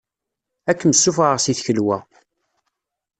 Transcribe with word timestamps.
Ad 0.69 0.75
kem-ssufɣeɣ 0.79 1.37
si 1.39 1.53
tkelwa. 1.57 1.97